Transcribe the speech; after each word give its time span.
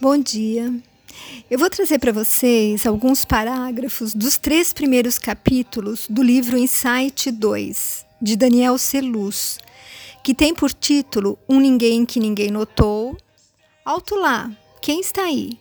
Bom 0.00 0.16
dia. 0.16 0.72
Eu 1.50 1.58
vou 1.58 1.68
trazer 1.68 1.98
para 1.98 2.10
vocês 2.10 2.86
alguns 2.86 3.22
parágrafos 3.22 4.14
dos 4.14 4.38
três 4.38 4.72
primeiros 4.72 5.18
capítulos 5.18 6.06
do 6.08 6.22
livro 6.22 6.56
Insight 6.56 7.30
2, 7.30 8.06
de 8.22 8.34
Daniel 8.34 8.78
Celuz, 8.78 9.58
que 10.24 10.34
tem 10.34 10.54
por 10.54 10.72
título 10.72 11.38
Um 11.46 11.60
Ninguém 11.60 12.06
que 12.06 12.18
Ninguém 12.18 12.50
Notou. 12.50 13.14
Alto 13.84 14.14
lá, 14.14 14.50
quem 14.80 15.00
está 15.00 15.24
aí? 15.24 15.58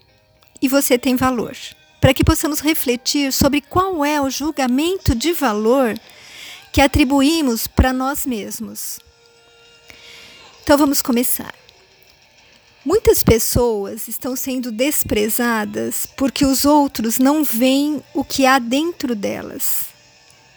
E 0.62 0.70
você 0.70 0.98
tem 0.98 1.18
valor. 1.18 1.58
Para 2.00 2.14
que 2.14 2.24
possamos 2.24 2.62
refletir 2.62 3.34
sobre 3.34 3.60
qual 3.60 4.06
é 4.06 4.22
o 4.22 4.30
julgamento 4.30 5.14
de 5.14 5.34
valor 5.34 6.00
que 6.72 6.80
atribuímos 6.80 7.68
para 7.68 7.92
nós 7.92 8.26
mesmos. 8.26 9.02
Então 10.64 10.78
vamos 10.78 11.02
começar. 11.02 11.59
Muitas 12.90 13.24
pessoas 13.24 14.08
estão 14.08 14.36
sendo 14.36 14.72
desprezadas 14.72 16.08
porque 16.18 16.44
os 16.44 16.66
outros 16.66 17.20
não 17.20 17.44
veem 17.44 18.02
o 18.16 18.24
que 18.24 18.48
há 18.48 18.58
dentro 18.58 19.14
delas. 19.14 19.90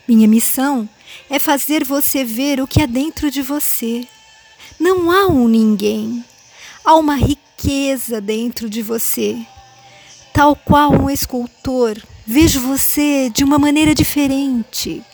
Minha 0.08 0.26
missão 0.26 0.88
é 1.28 1.38
fazer 1.38 1.84
você 1.84 2.24
ver 2.24 2.58
o 2.58 2.66
que 2.66 2.80
há 2.80 2.86
dentro 2.86 3.30
de 3.30 3.42
você. 3.42 4.08
Não 4.80 5.10
há 5.10 5.26
um 5.26 5.46
ninguém, 5.46 6.24
há 6.82 6.94
uma 6.94 7.16
riqueza 7.16 8.18
dentro 8.18 8.70
de 8.70 8.80
você. 8.80 9.36
Tal 10.32 10.56
qual 10.56 10.90
um 10.90 11.10
escultor, 11.10 12.02
vejo 12.26 12.60
você 12.60 13.28
de 13.28 13.44
uma 13.44 13.58
maneira 13.58 13.94
diferente. 13.94 15.04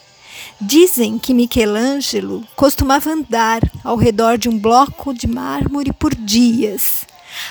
Dizem 0.61 1.19
que 1.19 1.35
Michelangelo 1.35 2.47
costumava 2.55 3.11
andar 3.11 3.61
ao 3.83 3.97
redor 3.97 4.39
de 4.39 4.49
um 4.49 4.57
bloco 4.57 5.13
de 5.13 5.27
mármore 5.27 5.93
por 5.93 6.15
dias. 6.15 7.08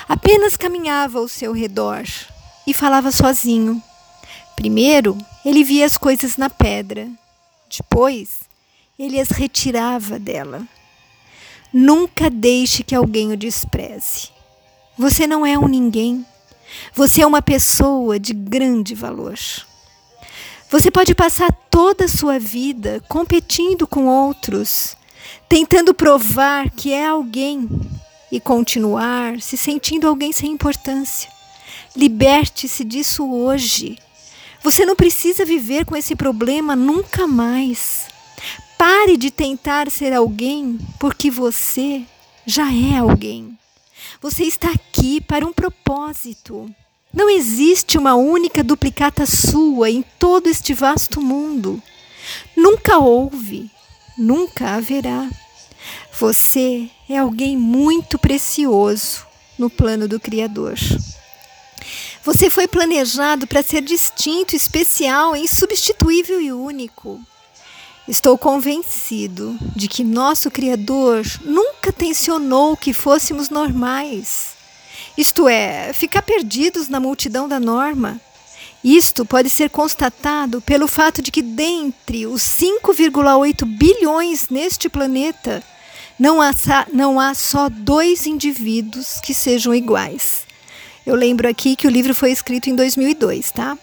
Apenas 0.08 0.56
caminhava 0.56 1.18
ao 1.18 1.28
seu 1.28 1.52
redor 1.52 2.04
e 2.66 2.74
falava 2.74 3.10
sozinho. 3.10 3.82
Primeiro, 4.56 5.16
ele 5.44 5.62
via 5.62 5.86
as 5.86 5.96
coisas 5.96 6.36
na 6.36 6.50
pedra. 6.50 7.08
Depois, 7.70 8.40
ele 8.98 9.20
as 9.20 9.28
retirava 9.28 10.18
dela. 10.18 10.66
Nunca 11.72 12.28
deixe 12.28 12.82
que 12.82 12.94
alguém 12.94 13.32
o 13.32 13.36
despreze. 13.36 14.30
Você 14.98 15.26
não 15.26 15.46
é 15.46 15.56
um 15.56 15.68
ninguém. 15.68 16.26
Você 16.94 17.22
é 17.22 17.26
uma 17.26 17.40
pessoa 17.40 18.18
de 18.18 18.34
grande 18.34 18.94
valor. 18.94 19.38
Você 20.70 20.90
pode 20.90 21.14
passar 21.14 21.50
toda 21.70 22.04
a 22.04 22.08
sua 22.08 22.38
vida 22.38 23.02
competindo 23.08 23.86
com 23.86 24.06
outros, 24.06 24.96
tentando 25.48 25.94
provar 25.94 26.70
que 26.70 26.92
é 26.92 27.06
alguém 27.06 27.68
e 28.30 28.40
continuar 28.40 29.40
se 29.40 29.56
sentindo 29.56 30.06
alguém 30.06 30.32
sem 30.32 30.52
importância. 30.52 31.30
Liberte-se 31.96 32.84
disso 32.84 33.28
hoje. 33.30 33.98
Você 34.62 34.84
não 34.84 34.96
precisa 34.96 35.44
viver 35.44 35.84
com 35.84 35.96
esse 35.96 36.14
problema 36.14 36.74
nunca 36.76 37.26
mais. 37.26 38.06
Pare 38.76 39.16
de 39.16 39.30
tentar 39.30 39.90
ser 39.90 40.12
alguém 40.12 40.78
porque 40.98 41.30
você 41.30 42.02
já 42.46 42.72
é 42.72 42.98
alguém. 42.98 43.58
Você 44.20 44.44
está 44.44 44.70
aqui 44.70 45.20
para 45.20 45.46
um 45.46 45.52
propósito. 45.52 46.72
Não 47.12 47.30
existe 47.30 47.96
uma 47.96 48.14
única 48.14 48.62
duplicata 48.62 49.26
sua 49.26 49.90
em 49.90 50.04
todo 50.18 50.48
este 50.48 50.74
vasto 50.74 51.20
mundo. 51.20 51.82
Nunca 52.56 52.98
houve, 52.98 53.70
nunca 54.16 54.74
haverá. 54.74 55.28
Você 56.18 56.90
é 57.08 57.18
alguém 57.18 57.56
muito 57.56 58.18
precioso 58.18 59.26
no 59.58 59.70
plano 59.70 60.06
do 60.06 60.20
Criador. 60.20 60.76
Você 62.24 62.50
foi 62.50 62.68
planejado 62.68 63.46
para 63.46 63.62
ser 63.62 63.80
distinto, 63.80 64.54
especial, 64.54 65.34
insubstituível 65.34 66.40
e 66.40 66.52
único. 66.52 67.20
Estou 68.06 68.36
convencido 68.36 69.58
de 69.74 69.88
que 69.88 70.04
nosso 70.04 70.50
Criador 70.50 71.24
nunca 71.42 71.92
tensionou 71.92 72.76
que 72.76 72.92
fôssemos 72.92 73.48
normais 73.50 74.58
isto 75.18 75.48
é, 75.48 75.92
ficar 75.92 76.22
perdidos 76.22 76.88
na 76.88 77.00
multidão 77.00 77.48
da 77.48 77.58
norma. 77.58 78.20
Isto 78.84 79.24
pode 79.24 79.50
ser 79.50 79.68
constatado 79.68 80.60
pelo 80.60 80.86
fato 80.86 81.20
de 81.20 81.32
que, 81.32 81.42
dentre 81.42 82.24
os 82.24 82.42
5,8 82.42 83.64
bilhões 83.64 84.48
neste 84.48 84.88
planeta, 84.88 85.60
não 86.18 86.42
há, 86.42 86.52
não 86.92 87.20
há 87.20 87.32
só 87.34 87.68
dois 87.68 88.26
indivíduos 88.26 89.20
que 89.20 89.32
sejam 89.32 89.74
iguais. 89.74 90.46
Eu 91.06 91.14
lembro 91.14 91.48
aqui 91.48 91.76
que 91.76 91.86
o 91.86 91.90
livro 91.90 92.14
foi 92.14 92.32
escrito 92.32 92.68
em 92.68 92.74
2002, 92.74 93.52
tá? 93.52 93.78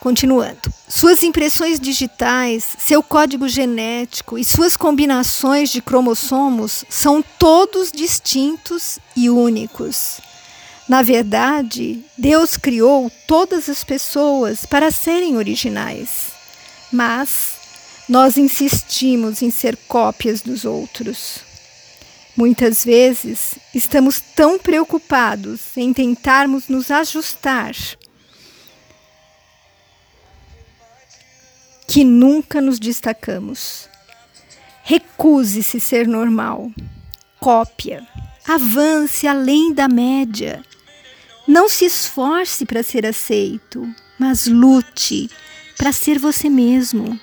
Continuando. 0.00 0.72
Suas 0.86 1.22
impressões 1.22 1.80
digitais, 1.80 2.76
seu 2.78 3.02
código 3.02 3.48
genético 3.48 4.38
e 4.38 4.44
suas 4.44 4.76
combinações 4.76 5.70
de 5.70 5.80
cromossomos 5.80 6.84
são 6.90 7.24
todos 7.38 7.90
distintos 7.90 8.98
e 9.16 9.30
únicos. 9.30 10.20
Na 10.86 11.00
verdade, 11.00 12.04
Deus 12.18 12.58
criou 12.58 13.10
todas 13.26 13.70
as 13.70 13.82
pessoas 13.82 14.66
para 14.66 14.90
serem 14.90 15.38
originais, 15.38 16.32
mas 16.92 17.53
nós 18.08 18.36
insistimos 18.36 19.42
em 19.42 19.50
ser 19.50 19.76
cópias 19.88 20.42
dos 20.42 20.64
outros. 20.64 21.40
Muitas 22.36 22.84
vezes 22.84 23.54
estamos 23.72 24.20
tão 24.20 24.58
preocupados 24.58 25.76
em 25.76 25.92
tentarmos 25.92 26.68
nos 26.68 26.90
ajustar 26.90 27.74
que 31.86 32.02
nunca 32.02 32.60
nos 32.60 32.78
destacamos. 32.80 33.88
Recuse-se 34.82 35.78
ser 35.78 36.08
normal. 36.08 36.72
Cópia. 37.38 38.06
Avance 38.46 39.26
além 39.26 39.72
da 39.72 39.88
média. 39.88 40.62
Não 41.46 41.68
se 41.68 41.84
esforce 41.84 42.66
para 42.66 42.82
ser 42.82 43.06
aceito, 43.06 43.88
mas 44.18 44.46
lute 44.46 45.30
para 45.76 45.92
ser 45.92 46.18
você 46.18 46.48
mesmo. 46.48 47.18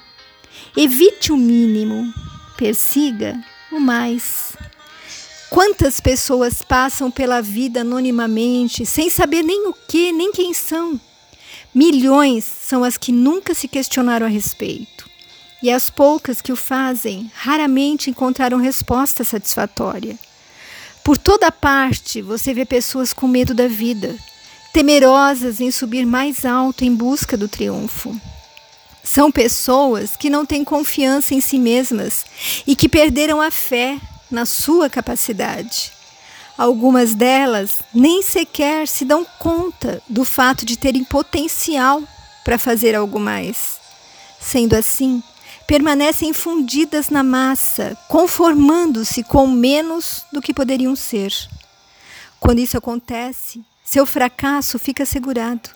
Evite 0.76 1.34
o 1.34 1.38
mínimo, 1.38 2.14
persiga 2.58 3.38
o 3.72 3.80
mais. 3.80 4.54
Quantas 5.50 6.00
pessoas 6.00 6.62
passam 6.62 7.12
pela 7.12 7.42
vida 7.42 7.82
anonimamente, 7.82 8.86
sem 8.86 9.10
saber 9.10 9.44
nem 9.44 9.68
o 9.68 9.74
que, 9.74 10.14
nem 10.14 10.32
quem 10.32 10.54
são? 10.54 11.00
Milhões 11.76 12.46
são 12.46 12.86
as 12.86 12.98
que 12.98 13.12
nunca 13.12 13.54
se 13.54 13.68
questionaram 13.68 14.26
a 14.26 14.30
respeito. 14.30 15.10
E 15.62 15.70
as 15.70 15.90
poucas 15.90 16.42
que 16.42 16.54
o 16.54 16.56
fazem 16.56 17.30
raramente 17.36 18.10
encontraram 18.10 18.58
resposta 18.58 19.26
satisfatória. 19.26 20.18
Por 21.04 21.18
toda 21.18 21.52
parte 21.52 22.22
você 22.22 22.54
vê 22.54 22.66
pessoas 22.66 23.12
com 23.12 23.28
medo 23.28 23.54
da 23.54 23.68
vida, 23.68 24.16
temerosas 24.72 25.60
em 25.60 25.70
subir 25.70 26.06
mais 26.06 26.46
alto 26.46 26.86
em 26.86 26.96
busca 26.96 27.36
do 27.36 27.50
triunfo. 27.50 28.20
São 29.04 29.32
pessoas 29.32 30.16
que 30.16 30.30
não 30.30 30.46
têm 30.46 30.64
confiança 30.64 31.34
em 31.34 31.42
si 31.42 31.58
mesmas 31.58 32.26
e 32.66 32.76
que 32.76 32.88
perderam 32.88 33.42
a 33.42 33.50
fé 33.50 34.00
na 34.30 34.46
sua 34.46 34.90
capacidade. 34.90 35.92
Algumas 36.58 37.16
delas 37.16 37.80
nem 37.94 38.22
sequer 38.22 38.88
se 38.88 39.04
dão 39.04 39.26
conta 39.40 40.02
do 40.08 40.24
fato 40.24 40.66
de 40.66 40.78
terem 40.78 41.04
potencial 41.04 42.04
para 42.44 42.58
fazer 42.58 42.96
algo 42.96 43.20
mais. 43.20 43.80
Sendo 44.40 44.76
assim, 44.76 45.24
permanecem 45.66 46.34
fundidas 46.34 47.10
na 47.10 47.24
massa, 47.24 47.98
conformando-se 48.08 49.24
com 49.24 49.48
menos 49.48 50.24
do 50.32 50.42
que 50.42 50.54
poderiam 50.54 50.96
ser. 50.96 51.34
Quando 52.40 52.60
isso 52.60 52.78
acontece, 52.78 53.64
seu 53.84 54.06
fracasso 54.06 54.78
fica 54.78 55.04
assegurado. 55.04 55.70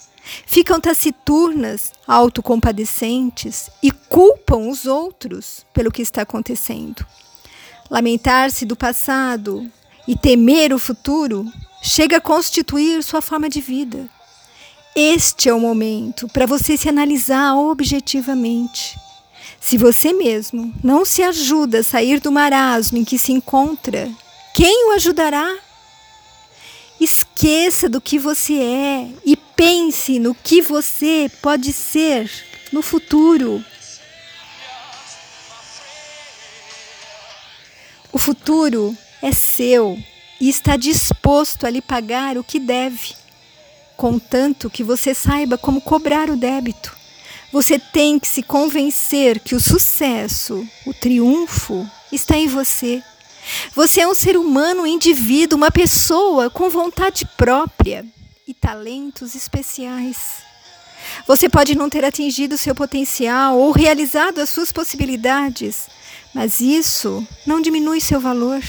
Ficam 0.45 0.79
taciturnas, 0.79 1.91
autocompadecentes 2.07 3.69
e 3.81 3.91
culpam 3.91 4.69
os 4.69 4.85
outros 4.85 5.65
pelo 5.73 5.91
que 5.91 6.01
está 6.01 6.23
acontecendo. 6.23 7.05
Lamentar-se 7.89 8.65
do 8.65 8.75
passado 8.75 9.69
e 10.07 10.17
temer 10.17 10.73
o 10.73 10.79
futuro 10.79 11.45
chega 11.81 12.17
a 12.17 12.21
constituir 12.21 13.03
sua 13.03 13.21
forma 13.21 13.47
de 13.47 13.61
vida. 13.61 14.09
Este 14.95 15.49
é 15.49 15.53
o 15.53 15.59
momento 15.59 16.27
para 16.29 16.45
você 16.45 16.77
se 16.77 16.89
analisar 16.89 17.55
objetivamente. 17.55 18.97
Se 19.59 19.77
você 19.77 20.13
mesmo 20.13 20.73
não 20.83 21.03
se 21.03 21.21
ajuda 21.21 21.79
a 21.79 21.83
sair 21.83 22.19
do 22.19 22.31
marasmo 22.31 22.97
em 22.97 23.03
que 23.03 23.17
se 23.17 23.31
encontra, 23.31 24.09
quem 24.53 24.89
o 24.89 24.93
ajudará? 24.93 25.57
Esqueça 26.99 27.89
do 27.89 27.99
que 27.99 28.17
você 28.17 28.53
é 28.53 29.09
e 29.25 29.35
pense 29.35 30.17
no 30.19 30.33
que 30.33 30.61
você 30.61 31.29
pode 31.41 31.73
ser 31.73 32.31
no 32.71 32.81
futuro. 32.81 33.63
O 38.11 38.17
futuro 38.17 38.97
é 39.21 39.31
seu. 39.31 39.97
e 40.39 40.49
está 40.49 40.75
disposto 40.75 41.65
a 41.65 41.69
lhe 41.69 41.81
pagar 41.81 42.37
o 42.37 42.43
que 42.43 42.59
deve, 42.59 43.15
contanto 43.95 44.69
que 44.69 44.83
você 44.83 45.13
saiba 45.13 45.57
como 45.57 45.79
cobrar 45.79 46.29
o 46.29 46.35
débito. 46.35 46.95
Você 47.51 47.79
tem 47.79 48.19
que 48.19 48.27
se 48.27 48.43
convencer 48.43 49.39
que 49.39 49.55
o 49.55 49.59
sucesso, 49.61 50.67
o 50.85 50.93
triunfo, 50.93 51.89
está 52.11 52.37
em 52.37 52.47
você. 52.47 53.01
Você 53.73 54.01
é 54.01 54.07
um 54.07 54.13
ser 54.13 54.37
humano, 54.37 54.83
um 54.83 54.87
indivíduo, 54.87 55.57
uma 55.57 55.71
pessoa 55.71 56.49
com 56.49 56.69
vontade 56.69 57.25
própria 57.37 58.05
e 58.47 58.53
talentos 58.53 59.35
especiais. 59.35 60.43
Você 61.27 61.49
pode 61.49 61.75
não 61.75 61.89
ter 61.89 62.03
atingido 62.03 62.57
seu 62.57 62.75
potencial 62.75 63.57
ou 63.57 63.71
realizado 63.71 64.39
as 64.39 64.49
suas 64.49 64.71
possibilidades, 64.71 65.87
mas 66.33 66.59
isso 66.59 67.25
não 67.45 67.61
diminui 67.61 68.01
seu 68.01 68.19
valor. 68.19 68.61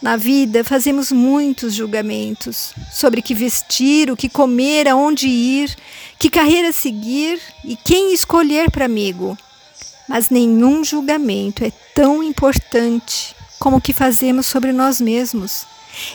Na 0.00 0.16
vida, 0.16 0.62
fazemos 0.62 1.10
muitos 1.10 1.74
julgamentos 1.74 2.74
sobre 2.92 3.22
que 3.22 3.34
vestir, 3.34 4.10
o 4.10 4.16
que 4.16 4.28
comer, 4.28 4.88
aonde 4.88 5.26
ir, 5.26 5.74
que 6.18 6.28
carreira 6.28 6.72
seguir 6.72 7.40
e 7.64 7.76
quem 7.76 8.12
escolher 8.12 8.70
para 8.70 8.84
amigo. 8.84 9.36
Mas 10.08 10.28
nenhum 10.28 10.84
julgamento 10.84 11.64
é 11.64 11.72
tão 11.94 12.22
importante 12.22 13.35
como 13.58 13.76
o 13.76 13.80
que 13.80 13.92
fazemos 13.92 14.46
sobre 14.46 14.72
nós 14.72 15.00
mesmos. 15.00 15.66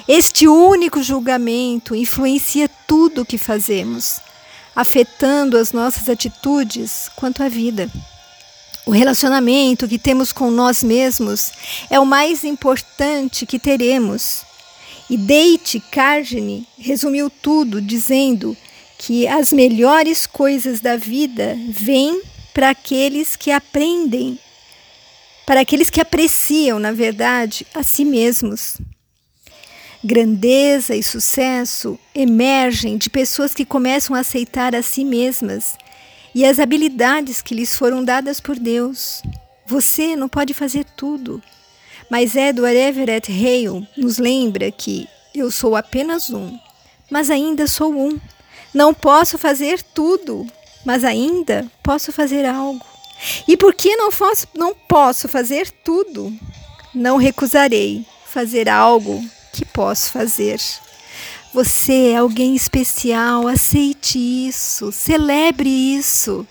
Este 0.07 0.47
único 0.47 1.01
julgamento 1.01 1.95
influencia 1.95 2.69
tudo 2.87 3.21
o 3.21 3.25
que 3.25 3.37
fazemos, 3.37 4.19
afetando 4.75 5.57
as 5.57 5.71
nossas 5.71 6.07
atitudes 6.07 7.09
quanto 7.15 7.43
à 7.43 7.49
vida. 7.49 7.89
O 8.85 8.91
relacionamento 8.91 9.87
que 9.87 9.99
temos 9.99 10.31
com 10.31 10.49
nós 10.49 10.83
mesmos 10.83 11.51
é 11.89 11.99
o 11.99 12.05
mais 12.05 12.43
importante 12.43 13.45
que 13.45 13.59
teremos. 13.59 14.43
E 15.09 15.17
Date 15.17 15.79
Carnegie 15.91 16.67
resumiu 16.77 17.29
tudo 17.29 17.81
dizendo 17.81 18.55
que 18.97 19.27
as 19.27 19.51
melhores 19.51 20.25
coisas 20.25 20.79
da 20.79 20.95
vida 20.95 21.57
vêm 21.69 22.21
para 22.53 22.69
aqueles 22.69 23.35
que 23.35 23.51
aprendem, 23.51 24.39
para 25.45 25.61
aqueles 25.61 25.89
que 25.89 26.01
apreciam, 26.01 26.79
na 26.79 26.91
verdade, 26.91 27.65
a 27.73 27.83
si 27.83 28.05
mesmos. 28.05 28.77
Grandeza 30.03 30.95
e 30.95 31.03
sucesso 31.03 31.99
emergem 32.15 32.97
de 32.97 33.09
pessoas 33.09 33.53
que 33.53 33.65
começam 33.65 34.15
a 34.15 34.19
aceitar 34.19 34.75
a 34.75 34.81
si 34.81 35.05
mesmas 35.05 35.77
e 36.33 36.45
as 36.45 36.59
habilidades 36.59 37.41
que 37.41 37.53
lhes 37.53 37.75
foram 37.75 38.03
dadas 38.03 38.39
por 38.39 38.57
Deus. 38.57 39.21
Você 39.67 40.15
não 40.15 40.27
pode 40.27 40.53
fazer 40.53 40.85
tudo, 40.97 41.41
mas 42.09 42.35
Edward 42.35 42.77
Everett 42.77 43.31
Hale 43.31 43.87
nos 43.95 44.17
lembra 44.17 44.71
que 44.71 45.07
eu 45.35 45.51
sou 45.51 45.75
apenas 45.75 46.29
um, 46.29 46.57
mas 47.09 47.29
ainda 47.29 47.67
sou 47.67 47.93
um. 47.93 48.19
Não 48.73 48.93
posso 48.93 49.37
fazer 49.37 49.81
tudo, 49.83 50.47
mas 50.85 51.03
ainda 51.03 51.69
posso 51.83 52.11
fazer 52.11 52.45
algo. 52.45 52.85
E 53.47 53.55
porque 53.55 53.95
não, 53.95 54.11
posso, 54.11 54.47
não 54.53 54.73
posso 54.73 55.27
fazer 55.27 55.69
tudo, 55.69 56.33
não 56.93 57.17
recusarei 57.17 58.05
fazer 58.25 58.67
algo 58.69 59.23
que 59.53 59.65
posso 59.65 60.11
fazer. 60.11 60.59
Você 61.53 62.11
é 62.11 62.17
alguém 62.17 62.55
especial, 62.55 63.47
aceite 63.47 64.17
isso, 64.17 64.91
celebre 64.91 65.69
isso. 65.69 66.47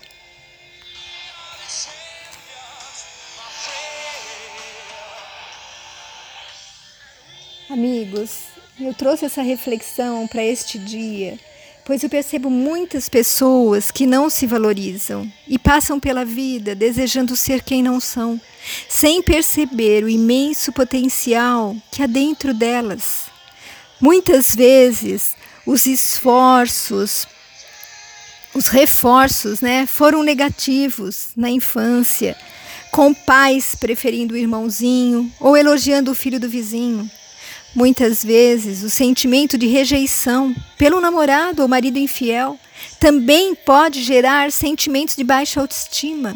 Amigos, 7.69 8.31
eu 8.79 8.93
trouxe 8.93 9.25
essa 9.25 9.41
reflexão 9.41 10.27
para 10.27 10.43
este 10.43 10.77
dia 10.77 11.39
pois 11.85 12.03
eu 12.03 12.09
percebo 12.09 12.49
muitas 12.49 13.09
pessoas 13.09 13.91
que 13.91 14.05
não 14.05 14.29
se 14.29 14.45
valorizam 14.45 15.31
e 15.47 15.57
passam 15.57 15.99
pela 15.99 16.23
vida 16.23 16.75
desejando 16.75 17.35
ser 17.35 17.63
quem 17.63 17.81
não 17.81 17.99
são, 17.99 18.39
sem 18.87 19.21
perceber 19.21 20.03
o 20.03 20.09
imenso 20.09 20.71
potencial 20.71 21.75
que 21.91 22.03
há 22.03 22.07
dentro 22.07 22.53
delas. 22.53 23.25
Muitas 23.99 24.55
vezes, 24.55 25.35
os 25.65 25.85
esforços, 25.85 27.27
os 28.53 28.67
reforços, 28.67 29.61
né, 29.61 29.85
foram 29.85 30.23
negativos 30.23 31.29
na 31.35 31.49
infância, 31.49 32.35
com 32.91 33.13
pais 33.13 33.75
preferindo 33.75 34.33
o 34.33 34.37
irmãozinho 34.37 35.31
ou 35.39 35.55
elogiando 35.55 36.11
o 36.11 36.15
filho 36.15 36.39
do 36.39 36.49
vizinho. 36.49 37.09
Muitas 37.73 38.23
vezes, 38.23 38.83
o 38.83 38.89
sentimento 38.89 39.57
de 39.57 39.65
rejeição 39.65 40.53
pelo 40.77 40.99
namorado 40.99 41.61
ou 41.61 41.69
marido 41.69 41.97
infiel 41.97 42.59
também 42.99 43.55
pode 43.55 44.03
gerar 44.03 44.51
sentimentos 44.51 45.15
de 45.15 45.23
baixa 45.23 45.61
autoestima, 45.61 46.35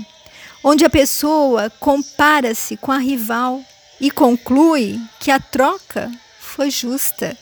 onde 0.63 0.85
a 0.85 0.89
pessoa 0.89 1.69
compara-se 1.69 2.77
com 2.77 2.91
a 2.91 2.97
rival 2.97 3.61
e 3.99 4.09
conclui 4.09 4.99
que 5.19 5.29
a 5.29 5.39
troca 5.39 6.09
foi 6.39 6.71
justa. 6.71 7.37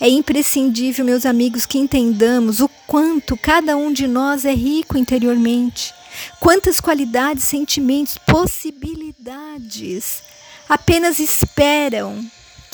É 0.00 0.08
imprescindível, 0.08 1.04
meus 1.04 1.26
amigos, 1.26 1.66
que 1.66 1.78
entendamos 1.78 2.60
o 2.60 2.70
quanto 2.86 3.36
cada 3.36 3.76
um 3.76 3.92
de 3.92 4.06
nós 4.06 4.46
é 4.46 4.54
rico 4.54 4.96
interiormente, 4.96 5.92
quantas 6.40 6.80
qualidades, 6.80 7.44
sentimentos, 7.44 8.16
possibilidades 8.16 10.22
apenas 10.68 11.18
esperam 11.18 12.24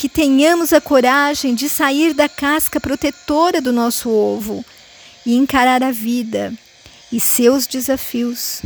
que 0.01 0.09
tenhamos 0.09 0.73
a 0.73 0.81
coragem 0.81 1.55
de 1.55 1.69
sair 1.69 2.15
da 2.15 2.27
casca 2.27 2.81
protetora 2.81 3.61
do 3.61 3.71
nosso 3.71 4.09
ovo 4.09 4.65
e 5.27 5.37
encarar 5.37 5.83
a 5.83 5.91
vida 5.91 6.55
e 7.13 7.21
seus 7.21 7.67
desafios. 7.67 8.63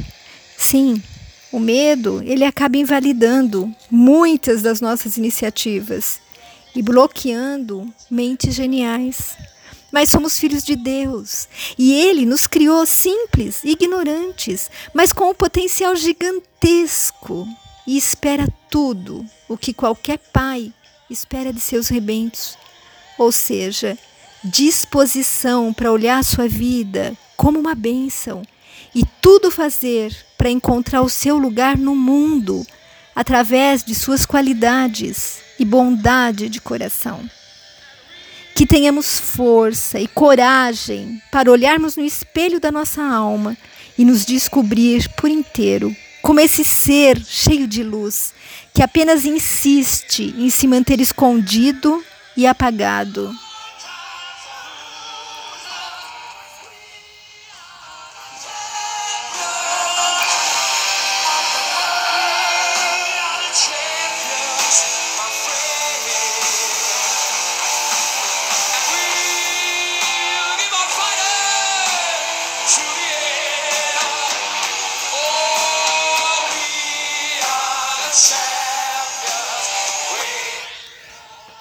Sim, 0.56 1.02
o 1.50 1.58
medo, 1.58 2.22
ele 2.24 2.44
acaba 2.44 2.76
invalidando 2.76 3.74
muitas 3.90 4.62
das 4.62 4.80
nossas 4.80 5.16
iniciativas 5.16 6.20
e 6.72 6.80
bloqueando 6.80 7.92
mentes 8.08 8.54
geniais. 8.54 9.36
Mas 9.90 10.10
somos 10.10 10.38
filhos 10.38 10.62
de 10.62 10.76
Deus 10.76 11.48
e 11.76 11.94
Ele 11.94 12.24
nos 12.24 12.46
criou 12.46 12.86
simples, 12.86 13.64
ignorantes, 13.64 14.70
mas 14.94 15.12
com 15.12 15.30
um 15.30 15.34
potencial 15.34 15.96
gigantesco 15.96 17.44
e 17.88 17.96
espera 17.96 18.46
tudo 18.70 19.26
o 19.48 19.58
que 19.58 19.74
qualquer 19.74 20.18
pai 20.32 20.72
espera 21.10 21.52
de 21.52 21.60
seus 21.60 21.88
rebentos, 21.88 22.56
ou 23.18 23.30
seja, 23.30 23.98
disposição 24.42 25.72
para 25.72 25.92
olhar 25.92 26.22
sua 26.22 26.48
vida 26.48 27.16
como 27.36 27.58
uma 27.58 27.74
bênção 27.74 28.42
e 28.94 29.04
tudo 29.20 29.50
fazer 29.50 30.14
para 30.36 30.50
encontrar 30.50 31.02
o 31.02 31.08
seu 31.08 31.36
lugar 31.36 31.76
no 31.76 31.94
mundo 31.94 32.66
através 33.14 33.82
de 33.82 33.94
suas 33.94 34.26
qualidades 34.26 35.40
e 35.58 35.64
bondade 35.64 36.48
de 36.48 36.60
coração. 36.60 37.28
Que 38.54 38.66
tenhamos 38.66 39.18
força 39.18 39.98
e 39.98 40.06
coragem 40.06 41.20
para 41.30 41.50
olharmos 41.50 41.96
no 41.96 42.04
espelho 42.04 42.60
da 42.60 42.70
nossa 42.70 43.02
alma 43.02 43.56
e 43.98 44.04
nos 44.04 44.24
descobrir 44.24 45.08
por 45.16 45.30
inteiro 45.30 45.94
como 46.24 46.40
esse 46.40 46.64
ser 46.64 47.22
cheio 47.22 47.68
de 47.68 47.82
luz 47.82 48.32
que 48.72 48.82
apenas 48.82 49.26
insiste 49.26 50.34
em 50.38 50.48
se 50.48 50.66
manter 50.66 50.98
escondido 50.98 52.02
e 52.34 52.46
apagado. 52.46 53.30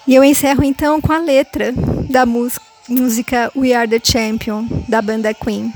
E 0.06 0.16
eu 0.16 0.24
encerro 0.24 0.64
então 0.64 1.00
com 1.00 1.14
a 1.14 1.20
letra 1.20 1.74
da 2.10 2.26
música 2.26 3.52
We 3.56 3.74
Are 3.74 3.88
the 3.88 4.02
Champion, 4.04 4.68
da 4.88 5.02
banda 5.02 5.34
Queen. 5.34 5.74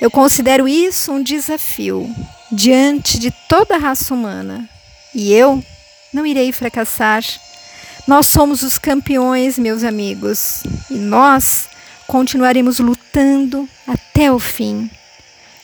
Eu 0.00 0.10
considero 0.10 0.66
isso 0.66 1.12
um 1.12 1.22
desafio 1.22 2.08
diante 2.50 3.18
de 3.18 3.30
toda 3.48 3.76
a 3.76 3.78
raça 3.78 4.12
humana. 4.12 4.68
E 5.14 5.32
eu 5.32 5.62
não 6.12 6.26
irei 6.26 6.50
fracassar. 6.50 7.22
Nós 8.06 8.26
somos 8.26 8.62
os 8.62 8.76
campeões, 8.76 9.58
meus 9.58 9.84
amigos, 9.84 10.62
e 10.90 10.94
nós 10.94 11.68
continuaremos 12.06 12.80
lutando 12.80 13.68
até 13.86 14.32
o 14.32 14.38
fim. 14.38 14.90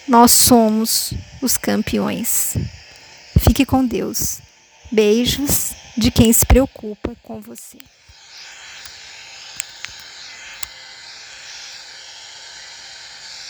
Nós 0.07 0.31
somos 0.31 1.12
os 1.40 1.57
campeões. 1.57 2.57
Fique 3.40 3.64
com 3.64 3.85
Deus. 3.85 4.38
Beijos 4.93 5.75
de 5.97 6.11
quem 6.11 6.33
se 6.33 6.45
preocupa 6.45 7.15
com 7.23 7.41
você. 7.41 7.79